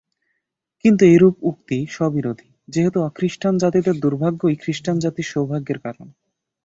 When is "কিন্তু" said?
0.85-1.01